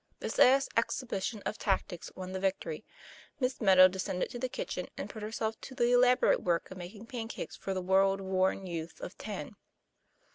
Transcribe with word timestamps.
This 0.19 0.39
last 0.39 0.71
exhibition 0.75 1.43
of 1.45 1.59
tactics 1.59 2.11
won 2.15 2.31
the 2.31 2.39
victory. 2.39 2.83
Miss 3.39 3.61
Meadow 3.61 3.87
descended 3.87 4.31
to 4.31 4.39
the 4.39 4.49
kitchen, 4.49 4.87
and 4.97 5.11
put 5.11 5.21
her 5.21 5.31
self 5.31 5.61
to 5.61 5.75
the 5.75 5.91
elaborate 5.91 6.41
work 6.41 6.71
of 6.71 6.77
making 6.79 7.05
pancakes 7.05 7.55
for 7.55 7.75
the 7.75 7.83
world 7.83 8.19
worn 8.19 8.65
youth 8.65 8.99
of 9.01 9.15
ten. 9.19 9.51